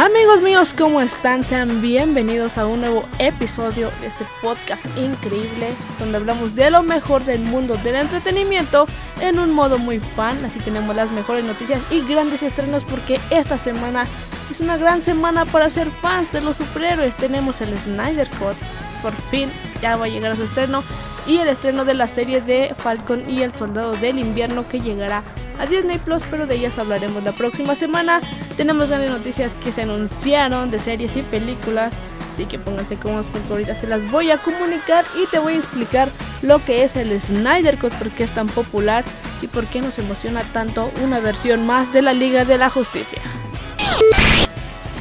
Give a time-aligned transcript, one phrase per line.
[0.00, 1.44] Amigos míos, ¿cómo están?
[1.44, 7.22] Sean bienvenidos a un nuevo episodio de este podcast increíble donde hablamos de lo mejor
[7.26, 8.86] del mundo del entretenimiento
[9.20, 10.42] en un modo muy fan.
[10.42, 14.06] Así tenemos las mejores noticias y grandes estrenos porque esta semana
[14.50, 17.14] es una gran semana para ser fans de los superhéroes.
[17.16, 18.56] Tenemos el Snyder Cut,
[19.02, 19.50] por fin
[19.82, 20.82] ya va a llegar a su estreno
[21.26, 25.22] y el estreno de la serie de Falcon y el Soldado del Invierno que llegará
[25.60, 28.22] a Disney Plus, pero de ellas hablaremos la próxima semana.
[28.56, 31.92] Tenemos grandes noticias que se anunciaron de series y películas,
[32.32, 35.58] así que pónganse cómodos porque ahorita se las voy a comunicar y te voy a
[35.58, 36.08] explicar
[36.40, 39.04] lo que es el Snyder Cut, por qué es tan popular
[39.42, 43.20] y por qué nos emociona tanto una versión más de la Liga de la Justicia.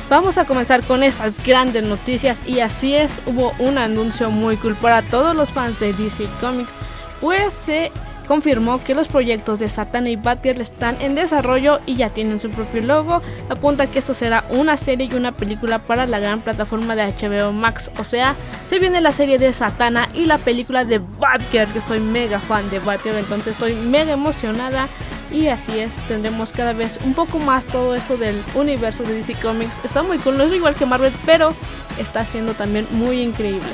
[0.09, 4.75] Vamos a comenzar con estas grandes noticias y así es, hubo un anuncio muy cool
[4.75, 6.73] para todos los fans de DC Comics,
[7.21, 7.91] pues se
[8.29, 12.51] confirmó que los proyectos de Satana y Batgirl están en desarrollo y ya tienen su
[12.51, 13.23] propio logo.
[13.49, 17.51] Apunta que esto será una serie y una película para la gran plataforma de HBO
[17.53, 17.89] Max.
[17.97, 18.35] O sea,
[18.69, 22.69] se viene la serie de Satana y la película de Batgirl, que soy mega fan
[22.69, 24.87] de Batgirl, entonces estoy mega emocionada.
[25.31, 29.33] Y así es, tendremos cada vez un poco más todo esto del universo de DC
[29.41, 29.83] Comics.
[29.83, 31.55] Está muy cool, no es igual que Marvel, pero
[31.97, 33.69] está siendo también muy increíble.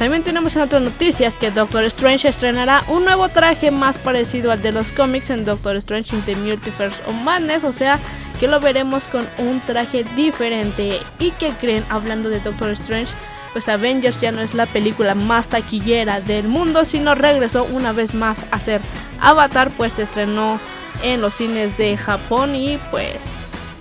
[0.00, 4.62] También tenemos en otras noticias que Doctor Strange estrenará un nuevo traje más parecido al
[4.62, 7.98] de los cómics en Doctor Strange in the Multiverse of Madness, o sea
[8.40, 11.00] que lo veremos con un traje diferente.
[11.18, 13.12] ¿Y que creen hablando de Doctor Strange?
[13.52, 18.14] Pues Avengers ya no es la película más taquillera del mundo, sino regresó una vez
[18.14, 18.80] más a ser
[19.20, 20.58] Avatar, pues se estrenó
[21.02, 23.16] en los cines de Japón y pues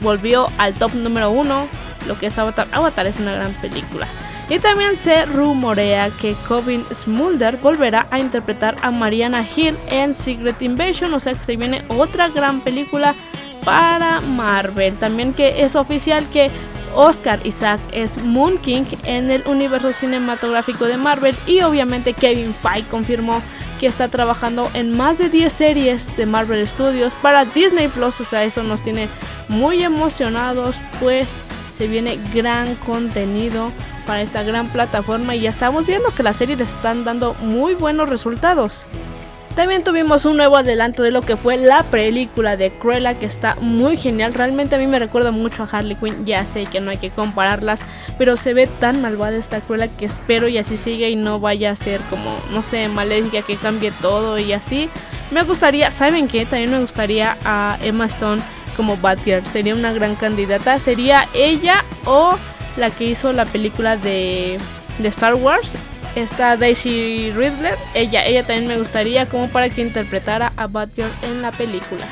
[0.02, 1.70] volvió al top número uno,
[2.08, 2.68] lo que es Avatar.
[2.74, 4.06] Avatar es una gran película.
[4.50, 10.60] Y también se rumorea que Corbin Smulder volverá a interpretar a Mariana Hill en Secret
[10.62, 13.14] Invasion, o sea que se viene otra gran película
[13.64, 14.98] para Marvel.
[14.98, 16.50] También que es oficial que
[16.96, 22.90] Oscar Isaac es Moon King en el universo cinematográfico de Marvel y obviamente Kevin Feige
[22.90, 23.44] confirmó
[23.80, 28.26] que está trabajando en más de 10 series de Marvel Studios para Disney Plus, o
[28.26, 29.08] sea, eso nos tiene
[29.48, 31.42] muy emocionados, pues
[31.78, 33.72] se viene gran contenido
[34.10, 37.76] para esta gran plataforma y ya estamos viendo que la serie le están dando muy
[37.76, 38.88] buenos resultados.
[39.56, 43.54] También tuvimos un nuevo adelanto de lo que fue la película de Cruella que está
[43.62, 44.34] muy genial.
[44.34, 46.26] Realmente a mí me recuerda mucho a Harley Quinn.
[46.26, 47.82] Ya sé que no hay que compararlas,
[48.18, 51.70] pero se ve tan malvada esta Cruella que espero y así siga y no vaya
[51.70, 54.90] a ser como, no sé, maléfica que cambie todo y así.
[55.30, 56.48] Me gustaría, ¿saben qué?
[56.48, 58.42] También me gustaría a Emma Stone
[58.76, 59.46] como Batgirl.
[59.46, 60.80] Sería una gran candidata.
[60.80, 62.40] Sería ella o
[62.80, 64.60] la que hizo la película de,
[65.04, 65.72] Star Wars.
[66.16, 67.72] Está Daisy Ridley.
[67.94, 72.06] Ella, ella también me gustaría como para que interpretara a Batgirl en la película.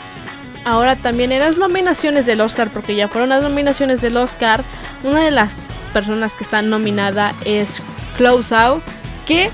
[0.66, 4.64] Ahora también en las nominaciones del Oscar, porque ya fueron las nominaciones del Oscar,
[5.04, 7.82] una de las personas que está nominada es
[8.18, 8.84] Close Out,
[9.26, 9.50] que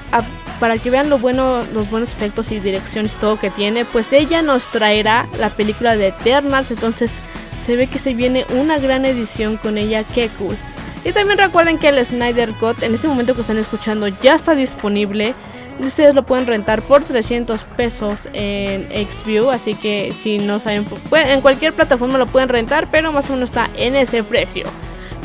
[0.59, 4.41] para que vean lo bueno, los buenos efectos y direcciones todo que tiene, pues ella
[4.41, 7.19] nos traerá la película de Eternals, entonces
[7.63, 10.57] se ve que se viene una gran edición con ella, qué cool.
[11.06, 14.56] Y también recuerden que el Snyder Cut en este momento que están escuchando ya está
[14.56, 15.34] disponible.
[15.80, 21.41] Ustedes lo pueden rentar por 300 pesos en Xview, así que si no saben, en
[21.41, 24.66] cualquier plataforma lo pueden rentar, pero más o menos está en ese precio.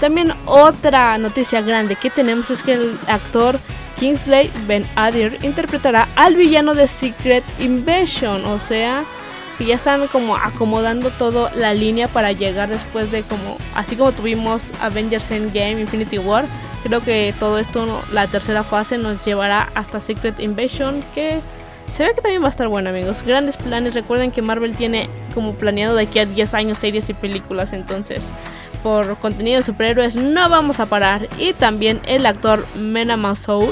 [0.00, 3.60] También otra noticia grande que tenemos es que el actor
[3.98, 9.04] Kingsley Ben Adir interpretará al villano de Secret Invasion, o sea,
[9.58, 14.12] que ya están como acomodando todo la línea para llegar después de como así como
[14.12, 16.44] tuvimos Avengers Endgame, Infinity War,
[16.84, 21.40] creo que todo esto la tercera fase nos llevará hasta Secret Invasion que
[21.90, 23.22] se ve que también va a estar bueno, amigos.
[23.26, 23.94] Grandes planes.
[23.94, 28.30] Recuerden que Marvel tiene como planeado de aquí a 10 años series y películas, entonces
[28.88, 31.28] por contenido de superhéroes no vamos a parar.
[31.36, 33.70] Y también el actor Mena Masou,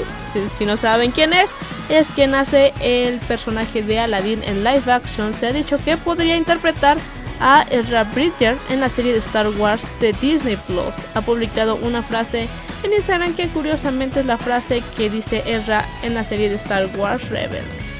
[0.55, 1.55] si, no saben quién es,
[1.89, 5.33] es quien hace el personaje de Aladdin en live action.
[5.33, 6.97] Se ha dicho que podría interpretar
[7.39, 10.93] a Ezra Bridger en la serie de Star Wars de Disney Plus.
[11.15, 12.47] Ha publicado una frase
[12.83, 16.87] en Instagram que curiosamente es la frase que dice Ezra en la serie de Star
[16.95, 17.96] Wars Rebels.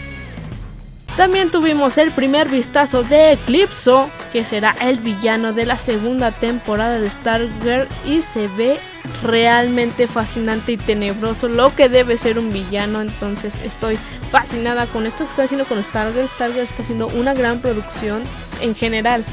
[1.18, 7.00] También tuvimos el primer vistazo de Eclipso, que será el villano de la segunda temporada
[7.00, 8.78] de Stargirl y se ve
[9.24, 13.02] realmente fascinante y tenebroso, lo que debe ser un villano.
[13.02, 13.98] Entonces estoy
[14.30, 16.30] fascinada con esto que está haciendo con Stargirl.
[16.30, 18.22] Stargirl está haciendo una gran producción
[18.62, 19.26] en general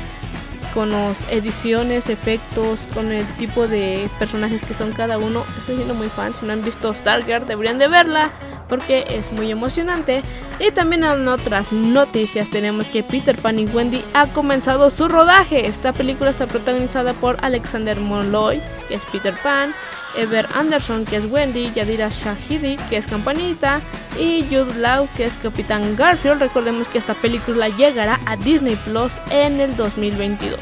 [0.73, 5.45] con las ediciones, efectos, con el tipo de personajes que son cada uno.
[5.59, 6.33] Estoy siendo muy fan.
[6.33, 8.31] Si no han visto Stargirl, deberían de verla
[8.69, 10.22] porque es muy emocionante.
[10.58, 15.66] Y también en otras noticias tenemos que Peter Pan y Wendy ha comenzado su rodaje.
[15.66, 19.75] Esta película está protagonizada por Alexander Molloy, que es Peter Pan,
[20.16, 23.81] Ever Anderson, que es Wendy, Yadira Shahidi, que es Campanita,
[24.19, 26.40] y Jude Law, que es Capitán Garfield.
[26.40, 30.58] Recordemos que esta película llegará a Disney Plus en el 2022.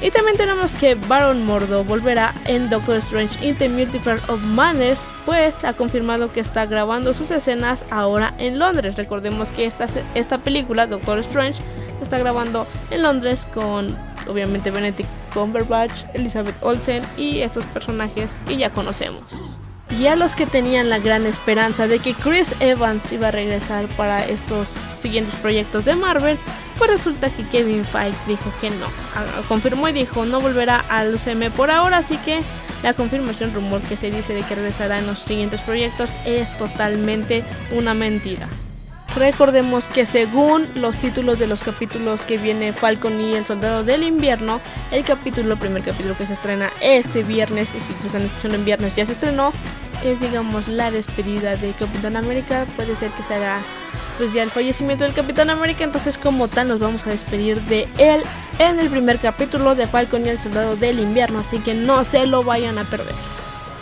[0.00, 5.00] Y también tenemos que Baron Mordo volverá en Doctor Strange in the Multiverse of Madness,
[5.24, 8.96] pues ha confirmado que está grabando sus escenas ahora en Londres.
[8.96, 11.62] Recordemos que esta, esta película, Doctor Strange,
[12.02, 13.96] está grabando en Londres con
[14.28, 19.22] obviamente Benedict Cumberbatch, Elizabeth Olsen y estos personajes que ya conocemos.
[19.90, 23.86] Y a los que tenían la gran esperanza de que Chris Evans iba a regresar
[23.96, 26.38] para estos siguientes proyectos de Marvel,
[26.78, 28.86] pues resulta que Kevin Feige dijo que no.
[29.14, 32.40] Ah, confirmó y dijo no volverá al UCM por ahora, así que
[32.82, 37.44] la confirmación rumor que se dice de que regresará en los siguientes proyectos es totalmente
[37.72, 38.48] una mentira.
[39.16, 44.02] Recordemos que según los títulos de los capítulos que viene Falcon y el Soldado del
[44.02, 48.58] Invierno, el capítulo, primer capítulo que se estrena este viernes, y si lo están escuchando
[48.58, 49.52] en viernes ya se estrenó,
[50.04, 52.66] es digamos la despedida de Capitán América.
[52.76, 53.62] Puede ser que se haga
[54.16, 57.88] pues ya el fallecimiento del Capitán América, entonces como tal nos vamos a despedir de
[57.98, 58.22] él
[58.58, 62.26] en el primer capítulo de Falcon y el Soldado del Invierno, así que no se
[62.26, 63.14] lo vayan a perder.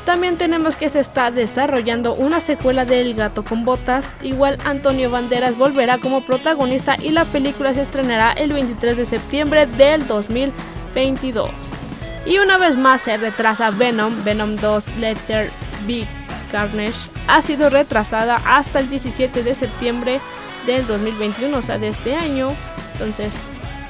[0.04, 4.18] También tenemos que se está desarrollando una secuela de El gato con botas.
[4.20, 9.66] Igual Antonio Banderas volverá como protagonista y la película se estrenará el 23 de septiembre
[9.66, 11.48] del 2022.
[12.26, 15.50] Y una vez más se retrasa Venom, Venom 2 Letter
[15.86, 16.06] B
[16.54, 20.20] Carnage ha sido retrasada hasta el 17 de septiembre
[20.66, 22.54] del 2021, o sea, de este año.
[22.92, 23.32] Entonces,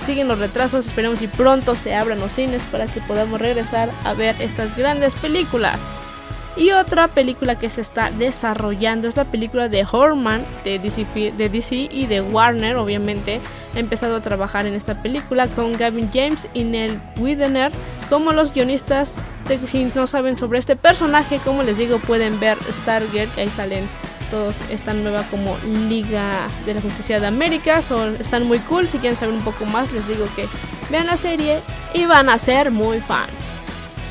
[0.00, 4.14] siguen los retrasos, esperemos y pronto se abran los cines para que podamos regresar a
[4.14, 5.78] ver estas grandes películas.
[6.56, 11.50] Y otra película que se está desarrollando es la película de Horman de DC, de
[11.50, 13.43] DC y de Warner, obviamente.
[13.75, 17.72] Ha empezado a trabajar en esta película con Gavin James y Neil Widener
[18.08, 19.16] como los guionistas.
[19.67, 23.87] Si no saben sobre este personaje, como les digo, pueden ver Stargate, que ahí salen
[24.31, 25.58] todos esta nueva como
[25.88, 27.82] Liga de la Justicia de América.
[27.82, 28.88] Son, están muy cool.
[28.88, 30.46] Si quieren saber un poco más, les digo que
[30.91, 31.61] vean la serie
[31.93, 33.31] y van a ser muy fans.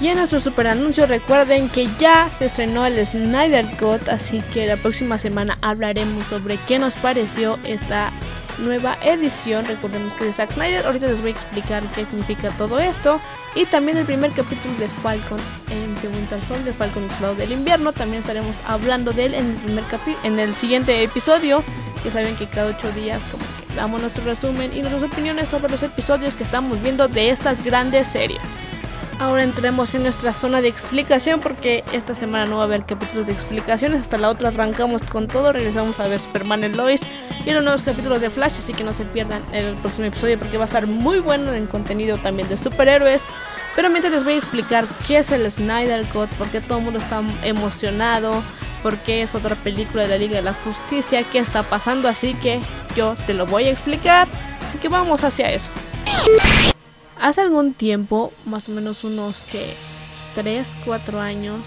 [0.02, 4.68] Y en nuestro super anuncio recuerden que ya se estrenó el Snyder Cut, así que
[4.68, 8.12] la próxima semana hablaremos sobre qué nos pareció esta
[8.60, 9.66] nueva edición.
[9.66, 10.86] Recordemos que de Zack Snyder.
[10.86, 13.20] Ahorita les voy a explicar qué significa todo esto.
[13.56, 15.40] Y también el primer capítulo de Falcon
[15.70, 17.94] en The Winter Soldier, Falcon Lado del invierno.
[17.94, 19.84] También estaremos hablando de él en el primer
[20.24, 21.64] en el siguiente episodio.
[22.04, 25.72] Ya saben que cada ocho días como que damos nuestro resumen y nuestras opiniones sobre
[25.72, 28.42] los episodios que estamos viendo de estas grandes series.
[29.20, 33.28] Ahora entremos en nuestra zona de explicación porque esta semana no va a haber capítulos
[33.28, 34.02] de explicaciones.
[34.02, 35.54] Hasta la otra arrancamos con todo.
[35.54, 37.02] Regresamos a ver Superman y Lois
[37.46, 38.54] y los nuevos capítulos de Flash.
[38.60, 41.68] Así que no se pierdan el próximo episodio porque va a estar muy bueno en
[41.68, 43.24] contenido también de superhéroes.
[43.76, 47.00] Pero mientras les voy a explicar qué es el Snyder Cut, porque todo el mundo
[47.00, 48.44] está emocionado,
[48.84, 52.08] porque es otra película de la Liga de la Justicia, qué está pasando.
[52.08, 52.60] Así que
[52.96, 54.28] yo te lo voy a explicar.
[54.64, 55.70] Así que vamos hacia eso.
[57.20, 59.74] Hace algún tiempo, más o menos unos que
[60.36, 61.60] 3, 4 años,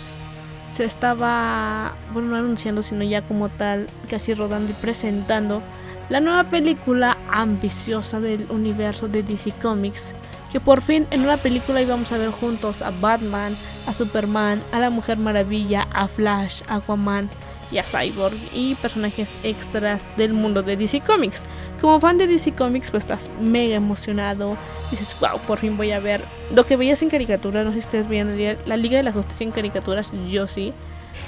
[0.73, 5.63] se estaba, bueno, no anunciando, sino ya como tal, casi rodando y presentando
[6.09, 10.14] la nueva película ambiciosa del universo de DC Comics.
[10.52, 14.79] Que por fin en una película íbamos a ver juntos a Batman, a Superman, a
[14.79, 17.29] la Mujer Maravilla, a Flash, a Aquaman
[17.70, 21.42] y a Cyborg y personajes extras del mundo de DC Comics.
[21.80, 24.56] Como fan de DC Comics, pues estás mega emocionado.
[24.90, 27.64] Dices, wow, por fin voy a ver lo que veías en caricatura.
[27.64, 30.73] No sé si ustedes veían la Liga de la Justicia en caricaturas, yo sí.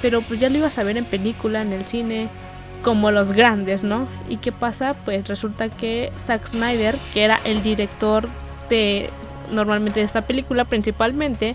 [0.00, 2.28] Pero pues ya lo ibas a ver en película, en el cine,
[2.82, 4.06] como los grandes, ¿no?
[4.28, 4.94] ¿Y qué pasa?
[5.04, 8.28] Pues resulta que Zack Snyder, que era el director
[8.68, 9.10] de
[9.50, 11.54] normalmente de esta película principalmente,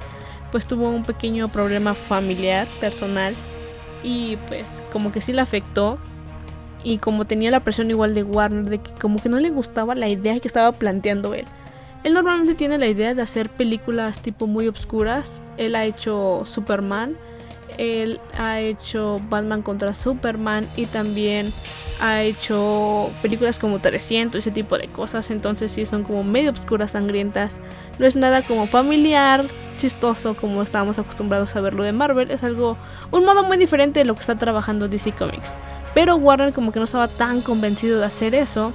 [0.51, 3.35] pues tuvo un pequeño problema familiar, personal
[4.03, 5.98] y pues como que sí le afectó.
[6.83, 9.95] Y como tenía la presión igual de Warner de que como que no le gustaba
[9.95, 11.45] la idea que estaba planteando él.
[12.03, 15.41] Él normalmente tiene la idea de hacer películas tipo muy obscuras.
[15.55, 17.15] Él ha hecho Superman.
[17.77, 20.67] Él ha hecho Batman contra Superman.
[20.75, 21.51] Y también
[22.00, 25.32] ha hecho películas como 300, ese tipo de cosas.
[25.32, 27.60] Entonces sí son como medio obscuras, sangrientas.
[28.00, 29.46] No es nada como familiar,
[29.77, 32.32] chistoso como estábamos acostumbrados a verlo de Marvel.
[32.32, 32.77] Es algo,
[33.12, 35.55] un modo muy diferente de lo que está trabajando DC Comics.
[35.93, 38.74] Pero Warner como que no estaba tan convencido de hacer eso.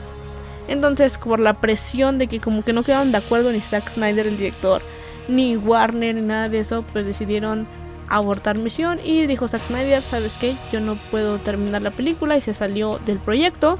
[0.68, 4.26] Entonces por la presión de que como que no quedaban de acuerdo ni Zack Snyder
[4.26, 4.82] el director,
[5.26, 7.66] ni Warner ni nada de eso, pues decidieron
[8.08, 10.56] abortar misión y dijo Zack Snyder, ¿sabes qué?
[10.72, 13.78] Yo no puedo terminar la película y se salió del proyecto.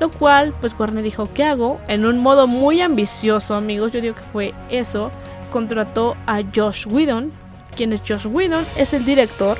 [0.00, 1.80] Lo cual, pues Warner dijo, ¿qué hago?
[1.86, 5.10] En un modo muy ambicioso, amigos, yo digo que fue eso.
[5.50, 7.32] Contrató a Josh Whedon.
[7.76, 8.66] ¿Quién es Josh Whedon?
[8.76, 9.58] Es el director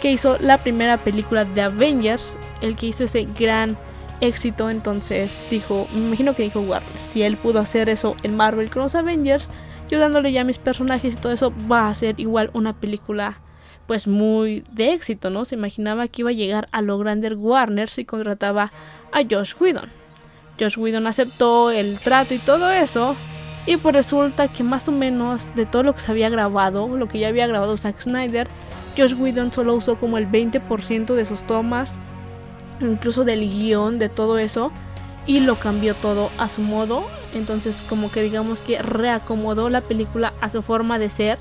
[0.00, 3.76] que hizo la primera película de Avengers, el que hizo ese gran
[4.20, 4.70] éxito.
[4.70, 8.82] Entonces dijo, me imagino que dijo Warner, si él pudo hacer eso en Marvel con
[8.82, 9.50] los Avengers,
[9.90, 13.40] yo dándole ya mis personajes y todo eso, va a ser igual una película
[13.86, 15.44] pues muy de éxito, ¿no?
[15.44, 18.72] Se imaginaba que iba a llegar a lo grande Warner si contrataba
[19.12, 19.90] a Josh Whedon.
[20.58, 23.16] Josh Whedon aceptó el trato y todo eso.
[23.66, 27.06] Y pues resulta que más o menos de todo lo que se había grabado, lo
[27.06, 28.48] que ya había grabado Zack Snyder,
[28.96, 31.94] Josh Whedon solo usó como el 20% de sus tomas,
[32.80, 34.72] incluso del guion, de todo eso,
[35.26, 37.04] y lo cambió todo a su modo.
[37.34, 41.38] Entonces como que digamos que reacomodó la película a su forma de ser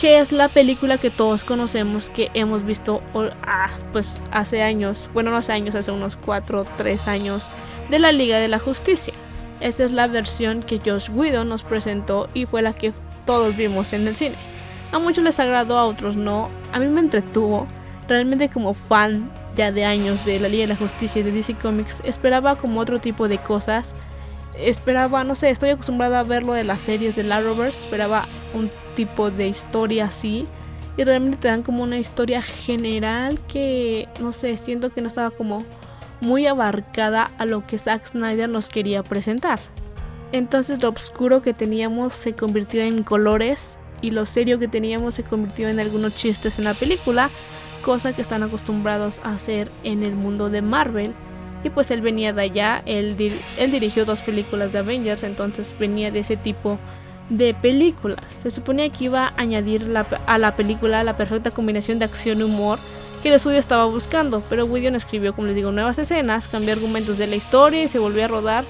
[0.00, 3.02] que es la película que todos conocemos, que hemos visto
[3.42, 7.48] ah, pues hace años, bueno no hace años, hace unos 4 o 3 años,
[7.90, 9.14] de la Liga de la Justicia.
[9.60, 12.92] Esta es la versión que Josh Whedon nos presentó y fue la que
[13.24, 14.34] todos vimos en el cine.
[14.92, 16.48] A muchos les agradó, a otros no.
[16.72, 17.66] A mí me entretuvo.
[18.06, 21.54] Realmente como fan ya de años de la Liga de la Justicia y de DC
[21.54, 23.94] Comics, esperaba como otro tipo de cosas.
[24.58, 29.30] Esperaba, no sé, estoy acostumbrada a verlo de las series de Arrowverse, esperaba un tipo
[29.30, 30.48] de historia así.
[30.96, 35.30] Y realmente te dan como una historia general que, no sé, siento que no estaba
[35.30, 35.62] como
[36.20, 39.60] muy abarcada a lo que Zack Snyder nos quería presentar.
[40.32, 45.22] Entonces lo oscuro que teníamos se convirtió en colores y lo serio que teníamos se
[45.22, 47.30] convirtió en algunos chistes en la película,
[47.82, 51.12] cosa que están acostumbrados a hacer en el mundo de Marvel.
[51.64, 56.20] Y pues él venía de allá, él, dirigió dos películas de Avengers, entonces venía de
[56.20, 56.78] ese tipo
[57.60, 58.24] películas.
[58.42, 59.92] Se suponía que iba a añadir
[60.26, 62.78] a la película la perfecta combinación de acción y humor
[63.22, 67.18] que el estudio estaba buscando, pero Whedon escribió, como les digo, nuevas escenas, cambió argumentos
[67.18, 68.64] de la historia y se volvió a rodar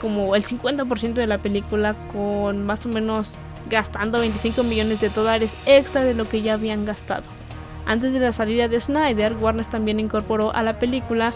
[0.00, 3.32] como el 50% de la película con más o menos
[3.70, 7.22] gastando 25 millones de dólares extra de lo que ya habían gastado.
[7.86, 11.32] Antes de la salida de Snyder, Warner también incorporó a la película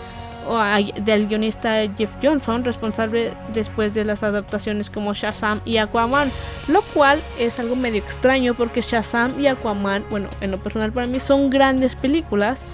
[1.05, 6.31] del guionista Jeff Johnson, responsable después de las adaptaciones como Shazam y Aquaman,
[6.69, 11.07] lo cual es algo medio extraño porque Shazam y Aquaman, bueno, en lo personal para
[11.07, 12.65] mí son grandes películas.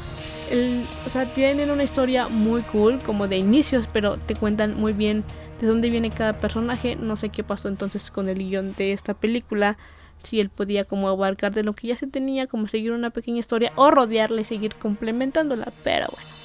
[1.06, 5.24] o sea, tienen una historia muy cool, como de inicios, pero te cuentan muy bien
[5.60, 6.96] de dónde viene cada personaje.
[6.96, 9.78] No sé qué pasó entonces con el guion de esta película.
[10.22, 13.38] Si él podía como abarcar de lo que ya se tenía, como seguir una pequeña
[13.38, 15.72] historia o rodearla y seguir complementándola.
[15.82, 16.41] Pero bueno.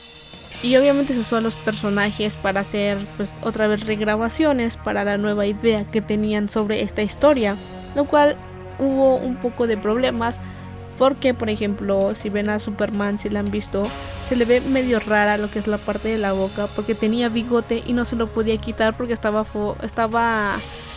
[0.64, 5.18] Y obviamente se usó a los personajes para hacer pues otra vez regrabaciones para la
[5.18, 7.56] nueva idea que tenían sobre esta historia,
[7.96, 8.36] lo cual
[8.80, 10.40] hubo un poco de problemas
[10.98, 13.88] porque por ejemplo si ven a Superman si la han visto
[14.26, 17.30] se le ve medio rara lo que es la parte de la boca porque tenía
[17.30, 19.46] bigote y no se lo podía quitar porque estaba
[19.84, 20.56] estaba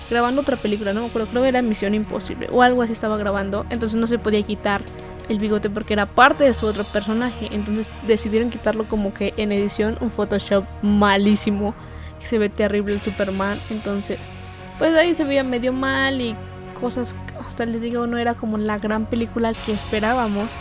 [0.08, 3.66] grabando otra película no pero creo que era Misión Imposible o algo así estaba grabando
[3.70, 4.82] entonces no se podía quitar
[5.30, 7.48] el bigote porque era parte de su otro personaje.
[7.52, 11.74] Entonces decidieron quitarlo como que en edición un Photoshop malísimo.
[12.18, 13.58] Que se ve terrible el Superman.
[13.70, 14.32] Entonces,
[14.78, 16.36] pues ahí se veía medio mal y
[16.78, 20.52] cosas, o sea, les digo, no era como la gran película que esperábamos.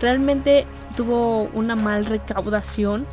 [0.00, 3.06] Realmente tuvo una mal recaudación.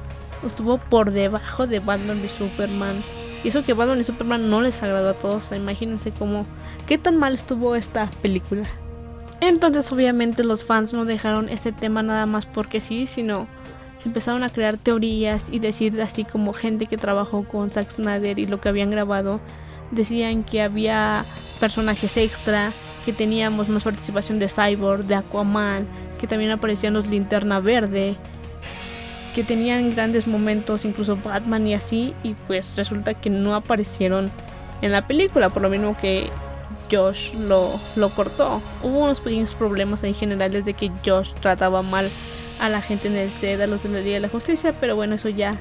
[0.46, 3.04] Estuvo por debajo de Batman y Superman.
[3.44, 5.52] Y eso que Batman y Superman no les agradó a todos.
[5.52, 6.48] imagínense cómo,
[6.88, 8.68] qué tan mal estuvo esta película.
[9.48, 13.46] Entonces obviamente los fans no dejaron este tema nada más porque sí, sino
[14.00, 18.40] se empezaron a crear teorías y decir así como gente que trabajó con Zack Snyder
[18.40, 19.40] y lo que habían grabado,
[19.92, 21.25] decían que había
[21.60, 22.72] personajes extra,
[23.06, 25.86] que teníamos más participación de Cyborg, de Aquaman,
[26.20, 28.16] que también aparecían los Linterna Verde,
[29.36, 34.32] que tenían grandes momentos, incluso Batman y así, y pues resulta que no aparecieron
[34.82, 36.32] en la película, por lo mismo que
[36.92, 38.62] Josh lo, lo cortó.
[38.84, 42.10] Hubo unos pequeños problemas en general desde que Josh trataba mal
[42.60, 44.96] a la gente en el set, a los de la Liga de la Justicia, pero
[44.96, 45.54] bueno, eso ya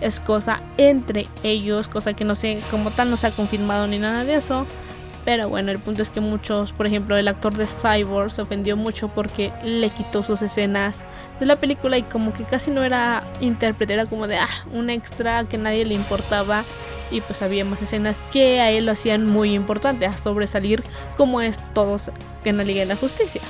[0.00, 3.98] es cosa entre ellos, cosa que no sé, como tal no se ha confirmado ni
[3.98, 4.66] nada de eso.
[5.24, 8.76] Pero bueno, el punto es que muchos, por ejemplo, el actor de Cyborg se ofendió
[8.76, 11.04] mucho porque le quitó sus escenas
[11.38, 14.90] de la película y como que casi no era intérprete, era como de ah, un
[14.90, 16.64] extra que nadie le importaba
[17.10, 20.82] y pues había más escenas que a él lo hacían muy importante, a sobresalir
[21.16, 22.10] como es todos
[22.44, 23.42] en la Liga de la Justicia.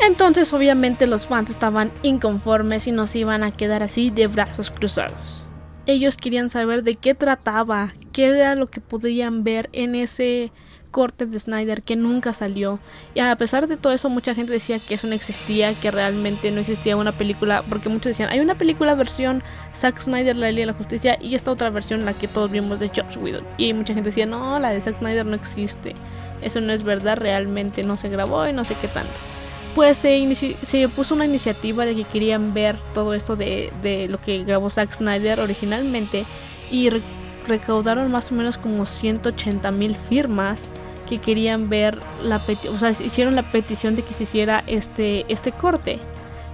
[0.00, 5.44] Entonces obviamente los fans estaban inconformes y nos iban a quedar así de brazos cruzados.
[5.86, 10.52] Ellos querían saber de qué trataba, qué era lo que podían ver en ese
[10.92, 12.78] corte de Snyder que nunca salió.
[13.14, 16.52] Y a pesar de todo eso, mucha gente decía que eso no existía, que realmente
[16.52, 19.42] no existía una película, porque muchos decían, hay una película versión
[19.74, 22.78] Zack Snyder, la ley de la justicia, y esta otra versión, la que todos vimos
[22.78, 23.44] de Josh Whedon.
[23.58, 25.96] Y mucha gente decía, no, la de Zack Snyder no existe.
[26.42, 29.12] Eso no es verdad, realmente no se grabó y no sé qué tanto.
[29.74, 34.20] Pues se, se puso una iniciativa de que querían ver todo esto de, de lo
[34.20, 36.24] que grabó Zack Snyder originalmente
[36.70, 36.90] y
[37.46, 40.60] recaudaron más o menos como 180 mil firmas
[41.12, 45.26] que querían ver la petición, o sea, hicieron la petición de que se hiciera este,
[45.28, 45.98] este corte.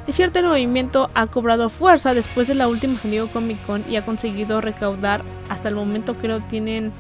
[0.09, 3.85] Es cierto, el movimiento ha cobrado fuerza después de la última San Diego Comic Con
[3.89, 6.93] y ha conseguido recaudar, hasta el momento creo tienen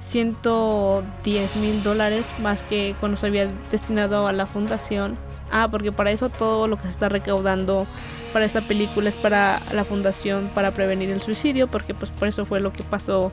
[0.00, 5.18] 110 mil dólares más que cuando se había destinado a la fundación.
[5.50, 7.86] Ah, porque para eso todo lo que se está recaudando
[8.32, 12.46] para esta película es para la fundación para prevenir el suicidio, porque pues por eso
[12.46, 13.32] fue lo que pasó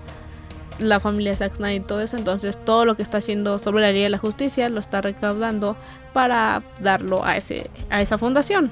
[0.80, 3.92] la familia Zack Snyder y todo eso, entonces todo lo que está haciendo sobre la
[3.92, 5.76] Liga de la Justicia lo está recaudando
[6.14, 8.72] para darlo a, ese, a esa fundación.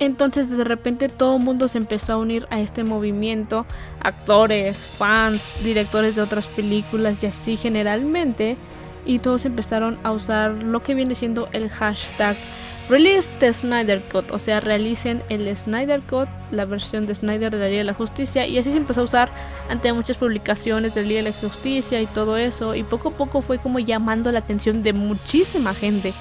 [0.00, 3.66] Entonces de repente todo el mundo se empezó a unir a este movimiento,
[4.00, 8.56] actores, fans, directores de otras películas y así generalmente,
[9.04, 12.36] y todos empezaron a usar lo que viene siendo el hashtag
[12.88, 17.58] Release the Snyder Cut, o sea, realicen el Snyder Cut, la versión de Snyder de
[17.58, 19.30] la Liga de la Justicia, y así se empezó a usar
[19.68, 23.12] ante muchas publicaciones de la Liga de la Justicia y todo eso, y poco a
[23.12, 26.14] poco fue como llamando la atención de muchísima gente.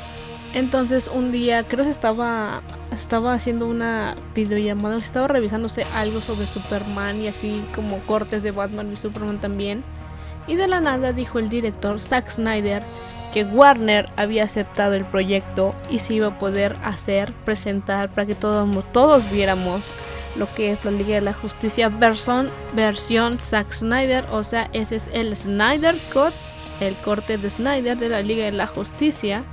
[0.54, 7.22] Entonces un día creo que estaba, estaba haciendo una videollamada, estaba revisándose algo sobre Superman
[7.22, 9.84] y así como cortes de Batman y Superman también.
[10.48, 12.82] Y de la nada dijo el director Zack Snyder
[13.34, 18.36] que Warner había aceptado el proyecto y se iba a poder hacer, presentar para que
[18.36, 19.82] todos, todos viéramos
[20.38, 24.98] lo que es la Liga de la Justicia versión, versión Zack Snyder, o sea, ese
[24.98, 26.34] es el Snyder Cut,
[26.80, 29.44] el corte de Snyder de la Liga de la Justicia,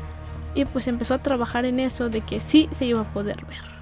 [0.55, 3.74] y pues empezó a trabajar en eso de que sí se iba a poder ver.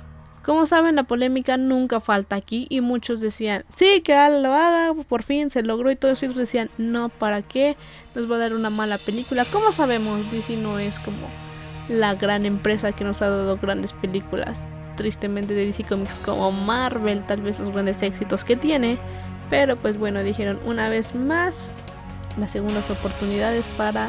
[0.42, 5.22] Como saben, la polémica nunca falta aquí y muchos decían, sí, que lo haga, por
[5.22, 7.76] fin se logró y todos ellos decían, no, ¿para qué?
[8.16, 9.44] Nos va a dar una mala película.
[9.44, 10.30] ¿Cómo sabemos?
[10.32, 11.28] DC no es como
[11.88, 14.64] la gran empresa que nos ha dado grandes películas.
[14.96, 18.98] Tristemente de DC Comics como Marvel, tal vez los grandes éxitos que tiene.
[19.48, 21.70] Pero pues bueno, dijeron una vez más
[22.36, 24.08] las segundas oportunidades para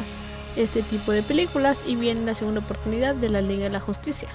[0.56, 4.28] este tipo de películas y viene la segunda oportunidad de la Liga de la Justicia.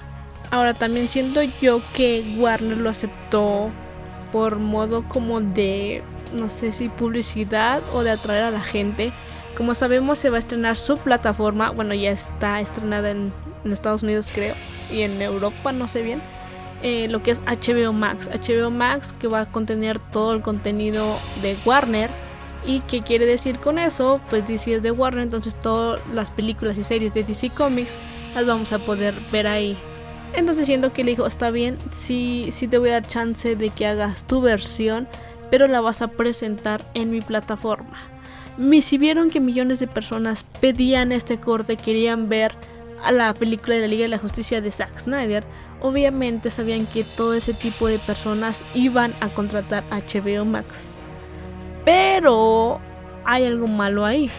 [0.50, 3.70] Ahora también siento yo que Warner lo aceptó
[4.32, 6.02] por modo como de,
[6.34, 9.12] no sé si publicidad o de atraer a la gente.
[9.56, 13.32] Como sabemos se va a estrenar su plataforma, bueno ya está estrenada en,
[13.64, 14.54] Estados Unidos creo
[14.90, 16.20] y en Europa no sé bien.
[16.82, 18.28] Eh, lo que es HBO Max.
[18.28, 22.10] HBO Max que va a contener todo el contenido de Warner.
[22.64, 24.20] ¿Y qué quiere decir con eso?
[24.30, 27.96] Pues DC es de Warner, entonces todas las películas y series de DC Comics
[28.34, 29.76] las vamos a poder ver ahí.
[30.34, 33.70] Entonces siento que le dijo, está bien, sí, sí te voy a dar chance de
[33.70, 35.08] que hagas tu versión,
[35.50, 37.98] pero la vas a presentar en mi plataforma.
[38.58, 42.52] Y si vieron que millones de personas pedían este corte, querían ver
[43.02, 45.44] a la película de la Liga de la Justicia de Zack Snyder,
[45.80, 50.96] obviamente sabían que todo ese tipo de personas iban a contratar HBO Max.
[51.84, 52.78] Pero
[53.24, 54.30] hay algo malo ahí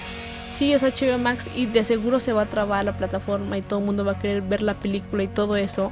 [0.52, 3.80] sí es HBO Max y de seguro se va a trabar la plataforma y todo
[3.80, 5.92] el mundo va a querer ver la película y todo eso.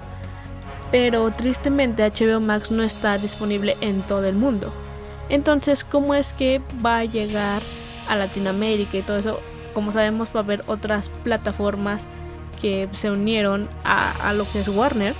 [0.92, 4.74] Pero tristemente HBO Max no está disponible en todo el mundo.
[5.30, 7.62] Entonces, ¿cómo es que va a llegar
[8.08, 9.40] a Latinoamérica y todo eso?
[9.74, 12.06] Como sabemos, va a haber otras plataformas
[12.60, 15.14] que se unieron a, a lo que es Warner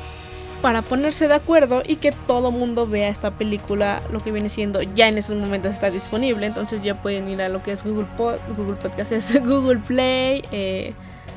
[0.62, 4.82] para ponerse de acuerdo y que todo mundo vea esta película, lo que viene siendo
[4.82, 8.08] ya en esos momentos está disponible, entonces ya pueden ir a lo que es Google,
[8.18, 10.94] Google Podcast, es Google Play, eh,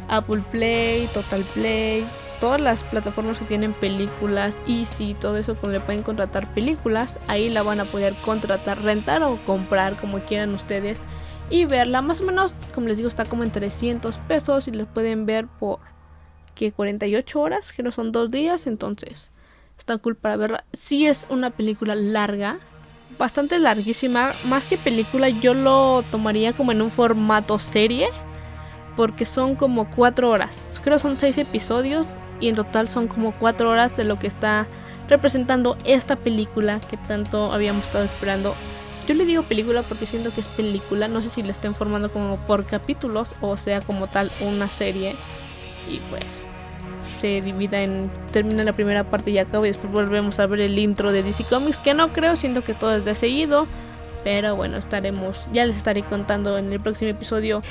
[0.09, 2.05] Apple Play, Total Play,
[2.41, 7.21] todas las plataformas que tienen películas y si todo eso cuando le pueden contratar películas,
[7.29, 11.01] ahí la van a poder contratar, rentar o comprar como quieran ustedes
[11.51, 14.87] y verla, más o menos como les digo está como en 300 pesos y les
[14.87, 15.92] pueden ver por
[16.63, 19.31] que 48 horas, que no son dos días, entonces
[19.77, 20.65] está cool para verla.
[20.73, 22.61] Si es una película larga,
[23.19, 28.09] bastante larguísima, más que película yo lo tomaría como en un formato serie,
[28.97, 32.07] porque son como 4 horas, creo son 6 episodios
[32.41, 34.69] y en total son como 4 horas de lo que está
[35.09, 38.55] representando esta película que tanto habíamos estado esperando.
[39.09, 42.13] Yo le digo película porque siento que es película, no sé si le estén formando
[42.13, 45.17] como por capítulos o sea como tal una serie
[45.91, 46.47] y pues
[47.23, 50.79] se divida en termina la primera parte y acaba y después volvemos a ver el
[50.79, 53.67] intro de DC Comics que no creo siento que todo es de seguido
[54.25, 57.63] pero bueno estaremos ya les estaré contando en el próximo episodio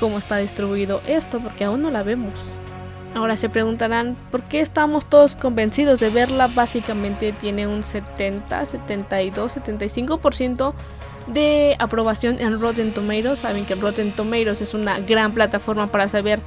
[0.00, 2.32] cómo está distribuido esto, porque aún no la vemos.
[3.14, 6.48] Ahora se preguntarán por qué estamos todos convencidos de verla.
[6.48, 10.72] Básicamente tiene un 70, 72, 75%
[11.26, 13.40] de aprobación en Rotten Tomatoes.
[13.40, 16.40] Saben que Rotten Tomatoes es una gran plataforma para saber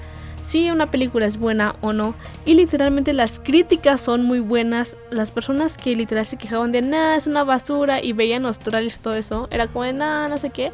[0.44, 2.14] si una película es buena o no.
[2.46, 4.98] Y literalmente las críticas son muy buenas.
[5.10, 9.00] Las personas que literalmente se quejaban de nada, es una basura y veían los trailers
[9.00, 10.72] todo eso, era como de nada, no sé qué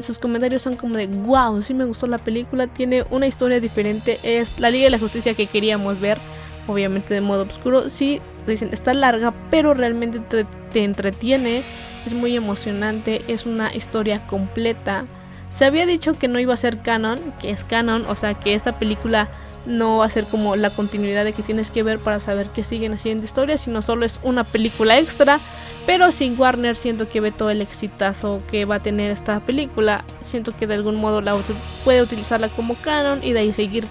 [0.00, 4.18] sus comentarios son como de wow, sí me gustó la película, tiene una historia diferente,
[4.22, 6.18] es la Liga de la Justicia que queríamos ver,
[6.66, 11.62] obviamente de modo oscuro, sí, dicen, está larga, pero realmente te, te entretiene,
[12.06, 15.04] es muy emocionante, es una historia completa.
[15.50, 18.54] Se había dicho que no iba a ser canon, que es canon, o sea que
[18.54, 19.28] esta película
[19.66, 22.64] no va a ser como la continuidad de que tienes que ver para saber que
[22.64, 25.40] siguen haciendo historias, sino solo es una película extra.
[25.86, 30.04] Pero sin Warner siento que ve todo el exitazo que va a tener esta película.
[30.20, 31.36] Siento que de algún modo la
[31.84, 33.86] puede utilizarla como canon y de ahí seguir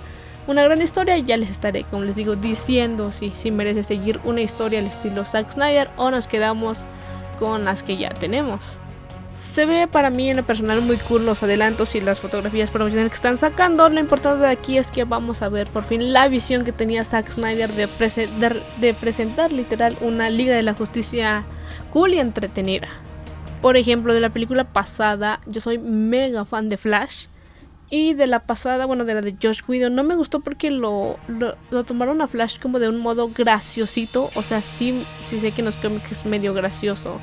[0.48, 1.18] una gran historia.
[1.18, 5.26] Ya les estaré, como les digo, diciendo si, si merece seguir una historia al estilo
[5.26, 6.86] Zack Snyder o nos quedamos
[7.38, 8.62] con las que ya tenemos.
[9.40, 13.12] Se ve para mí en lo personal muy cool los adelantos y las fotografías promocionales
[13.12, 13.88] que están sacando.
[13.88, 17.06] Lo importante de aquí es que vamos a ver por fin la visión que tenía
[17.06, 21.46] Zack Snyder de, presentar literal una Liga de la Justicia
[21.90, 22.90] cool y entretenida.
[23.62, 27.28] Por ejemplo, de la película pasada, yo soy mega fan de Flash.
[27.90, 31.18] Y de la pasada, bueno, de la de Josh Whedon, no me gustó porque lo,
[31.30, 34.32] lo, tomaron a Flash como de un modo graciosito.
[34.36, 37.22] O sea, sí, sí sé que en los cómics es medio gracioso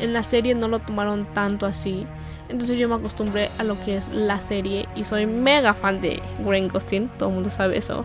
[0.00, 2.06] en la serie no lo tomaron tanto así.
[2.48, 6.22] Entonces yo me acostumbré a lo que es la serie y soy mega fan de
[6.44, 8.04] Green Gustin, todo el mundo sabe eso.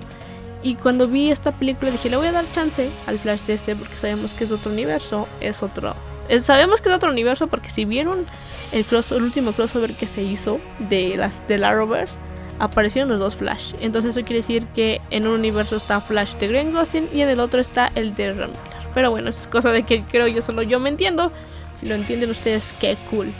[0.62, 3.76] Y cuando vi esta película dije, le voy a dar chance al Flash de este
[3.76, 5.96] porque sabemos que es otro universo, es otro.
[6.42, 8.26] sabemos que es otro universo porque si vieron
[8.72, 8.86] el,
[9.22, 12.18] último crossover que se hizo de las de la Rovers,
[12.60, 13.74] aparecieron los dos Flash.
[13.80, 17.30] Entonces eso quiere decir que en un universo está Flash de Green Gustin y en
[17.30, 18.60] el otro está el de Ramiller.
[18.94, 21.32] Pero bueno, es cosa de que creo yo solo yo me entiendo.
[21.80, 23.32] Si lo entienden ustedes, qué cool.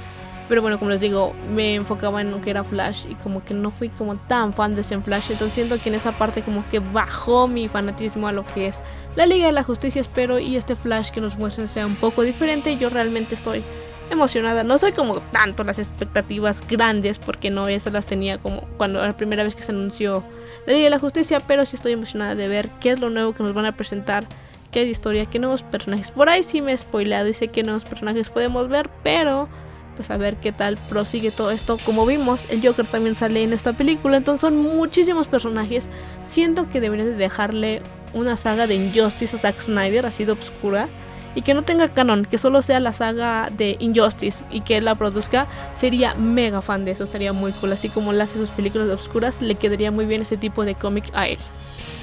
[0.48, 3.54] Pero bueno, como les digo, me enfocaba en lo que era Flash y como que
[3.54, 5.32] no fui como tan fan de ese Flash.
[5.32, 8.82] Entonces siento que en esa parte como que bajó mi fanatismo a lo que es
[9.16, 12.24] la Liga de la Justicia, espero, y este Flash que nos muestren sea un poco
[12.24, 12.78] diferente.
[12.78, 13.62] Yo realmente estoy
[14.10, 14.64] emocionada.
[14.64, 19.16] No soy como tanto las expectativas grandes porque no esas las tenía como cuando la
[19.16, 20.24] primera vez que se anunció
[20.66, 23.34] la Liga de la Justicia, pero sí estoy emocionada de ver qué es lo nuevo
[23.34, 24.26] que nos van a presentar
[24.72, 26.12] qué historia, qué nuevos personajes.
[26.12, 29.50] Por ahí sí me he spoileado y sé qué nuevos personajes podemos ver, pero
[29.96, 31.78] pues a ver qué tal prosigue todo esto.
[31.86, 35.90] Como vimos, el Joker también sale en esta película, entonces son muchísimos personajes.
[36.24, 37.82] Siento que deberían de dejarle
[38.14, 40.88] una saga de Injustice a Zack Snyder, así de obscura.
[41.36, 44.86] Y que no tenga canon, que solo sea la saga de Injustice y que él
[44.86, 47.72] la produzca, sería mega fan de eso, estaría muy cool.
[47.74, 50.76] Así como él hace sus películas de obscuras, le quedaría muy bien ese tipo de
[50.76, 51.40] cómic a él.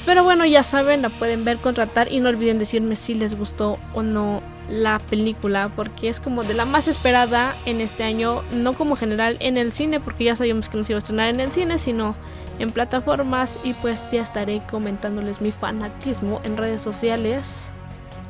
[0.06, 3.76] Pero bueno, ya saben, la pueden ver, contratar y no olviden decirme si les gustó
[3.92, 8.74] o no la película porque es como de la más esperada en este año, no
[8.74, 11.40] como general en el cine porque ya sabíamos que no se iba a estrenar en
[11.40, 12.14] el cine, sino
[12.60, 17.72] en plataformas y pues ya estaré comentándoles mi fanatismo en redes sociales.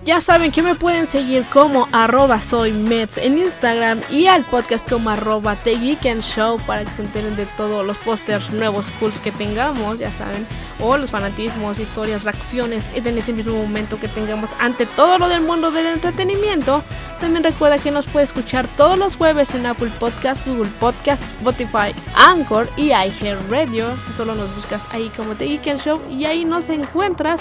[0.07, 5.11] Ya saben que me pueden seguir como arroba soy en Instagram y al podcast como
[5.11, 9.99] arroba The Show para que se enteren de todos los pósters nuevos cools que tengamos,
[9.99, 10.47] ya saben,
[10.79, 15.40] o los fanatismos, historias, reacciones en ese mismo momento que tengamos ante todo lo del
[15.40, 16.85] mundo del entretenimiento.
[17.20, 21.94] También recuerda que nos puede escuchar todos los jueves en Apple Podcast, Google Podcast, Spotify,
[22.14, 23.96] Anchor y iHeartRadio.
[24.16, 27.40] Solo nos buscas ahí como The Show y ahí nos encuentras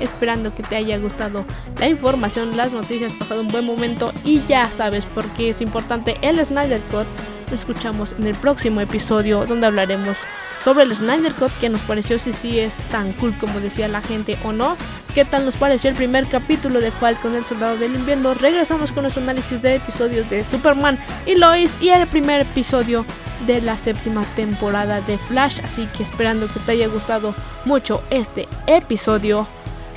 [0.00, 1.44] esperando que te haya gustado
[1.78, 6.16] la información, las noticias, pasado un buen momento y ya sabes por qué es importante
[6.22, 7.06] el Snyder Cut.
[7.48, 10.16] Lo escuchamos en el próximo episodio donde hablaremos
[10.62, 14.02] sobre el Snyder Cut, que nos pareció si sí es tan cool como decía la
[14.02, 14.76] gente o no,
[15.16, 18.34] qué tal nos pareció el primer capítulo de Falcon el Soldado del Invierno.
[18.34, 23.06] Regresamos con nuestro análisis de episodios de Superman y Lois y el primer episodio
[23.46, 28.46] de la séptima temporada de Flash, así que esperando que te haya gustado mucho este
[28.66, 29.48] episodio.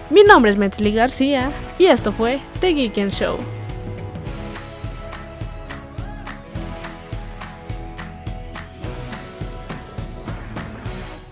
[0.09, 3.58] Mi nombre es Metzli García y esto fue The Geek Show.